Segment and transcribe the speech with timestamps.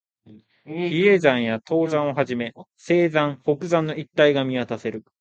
[0.63, 5.03] 比叡山や東山をはじめ、西山、北山の一帯が見渡せる